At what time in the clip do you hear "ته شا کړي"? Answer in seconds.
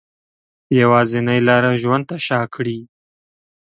2.09-2.77